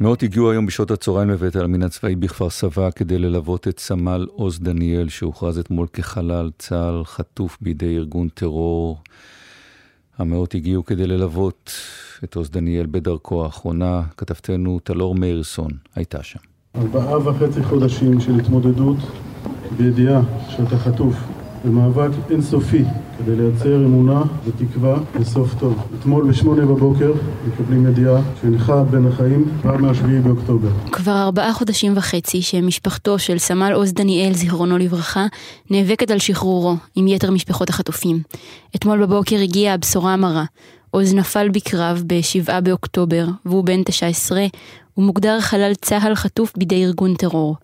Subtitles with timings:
[0.00, 4.60] מאות הגיעו היום בשעות הצהריים לבית העלמין הצבאי בכפר סבא כדי ללוות את סמל עוז
[4.60, 8.98] דניאל שהוכרז אתמול כחלל צה"ל חטוף בידי ארגון טרור.
[10.18, 11.70] המאות הגיעו כדי ללוות
[12.24, 14.02] את עוז דניאל בדרכו האחרונה.
[14.16, 16.38] כתבתנו טלור מאירסון הייתה שם.
[16.74, 18.98] ארבעה וחצי חודשים של התמודדות
[19.76, 21.14] בידיעה שאתה חטוף
[21.66, 22.84] במאבק אינסופי
[23.18, 25.86] כדי לייצר אמונה ותקווה לסוף טוב.
[26.00, 27.12] אתמול בשמונה בבוקר
[27.48, 30.68] מקבלים ידיעה שהנחה בין החיים כבר מהשביעי באוקטובר.
[30.92, 35.26] כבר ארבעה חודשים וחצי שמשפחתו של סמל עוז דניאל, זיכרונו לברכה,
[35.70, 38.20] נאבקת על שחרורו עם יתר משפחות החטופים.
[38.76, 40.44] אתמול בבוקר הגיעה הבשורה המרה.
[40.90, 44.46] עוז נפל בקרב ב-7 באוקטובר, והוא בן 19,
[44.98, 47.56] ומוגדר חלל צה"ל חטוף בידי ארגון טרור.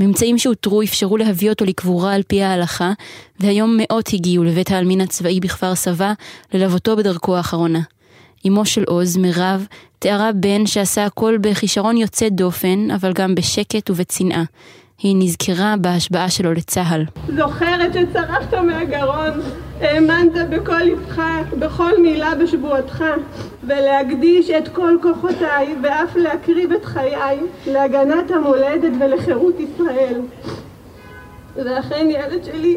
[0.00, 2.92] ממצאים שאותרו אפשרו להביא אותו לקבורה על פי ההלכה,
[3.40, 6.12] והיום מאות הגיעו לבית העלמין הצבאי בכפר סבא
[6.54, 7.80] ללוותו בדרכו האחרונה.
[8.46, 9.66] אמו של עוז, מירב,
[9.98, 14.44] תיארה בן שעשה הכל בכישרון יוצא דופן, אבל גם בשקט ובצנעה.
[15.02, 17.04] היא נזכרה בהשבעה שלו לצה"ל.
[17.36, 19.40] זוכרת שצרחת מהגרון,
[19.80, 21.22] האמנת בכל לבך,
[21.58, 23.04] בכל מילה בשבועתך,
[23.64, 30.20] ולהקדיש את כל כוחותיי, ואף להקריב את חיי, להגנת המולדת ולחירות ישראל.
[31.56, 32.76] ואכן, ילד שלי,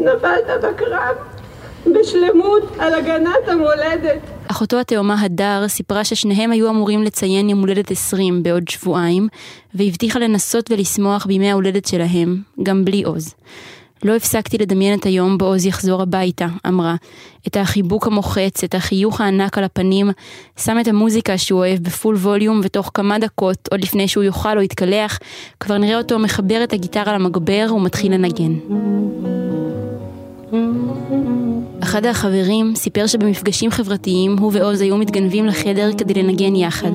[0.00, 1.16] נפלת בקרב,
[1.86, 4.20] בשלמות, על הגנת המולדת.
[4.58, 9.28] אחותו התאומה הדר סיפרה ששניהם היו אמורים לציין יום הולדת 20 בעוד שבועיים,
[9.74, 13.34] והבטיחה לנסות ולשמוח בימי ההולדת שלהם, גם בלי עוז.
[14.04, 16.94] לא הפסקתי לדמיין את היום בו עוז יחזור הביתה, אמרה.
[17.46, 20.10] את החיבוק המוחץ, את החיוך הענק על הפנים,
[20.56, 24.62] שם את המוזיקה שהוא אוהב בפול ווליום, ותוך כמה דקות, עוד לפני שהוא יאכל או
[24.62, 25.18] יתקלח,
[25.60, 28.54] כבר נראה אותו מחבר את הגיטרה למגבר ומתחיל לנגן.
[31.88, 36.90] אחד החברים סיפר שבמפגשים חברתיים הוא ועוז היו מתגנבים לחדר כדי לנגן יחד.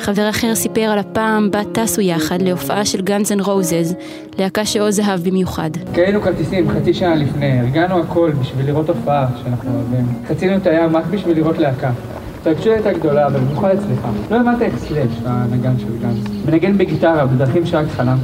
[0.00, 3.94] חבר אחר סיפר על הפעם בה טסו יחד להופעה של גאנס אנד רוזז,
[4.38, 5.70] להקה שעוז אהב במיוחד.
[5.94, 10.06] קנינו כרטיסים חצי שעה לפני, ארגנו הכל בשביל לראות הופעה שאנחנו אוהבים.
[10.28, 11.90] חצינו את הים רק בשביל לראות להקה.
[12.36, 14.08] ההתרגשות הייתה גדולה, אבל במיוחד אצלך.
[14.30, 16.46] לא הבנת איך סלאש, הנגן של גאנס.
[16.46, 18.18] מנגן בגיטרה, בדרכים שרק חלמת.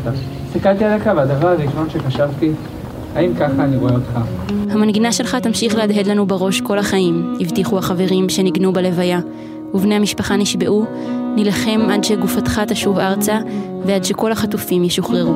[0.49, 2.51] הסתכלתי עליך והדבר הראשון שחשבתי
[3.15, 4.19] האם ככה אני רואה אותך?
[4.71, 9.21] המנגינה שלך תמשיך להדהד לנו בראש כל החיים, הבטיחו החברים שניגנו בלוויה,
[9.75, 10.85] ובני המשפחה נשבעו,
[11.37, 13.39] נילחם עד שגופתך תשוב ארצה,
[13.87, 15.35] ועד שכל החטופים ישוחררו.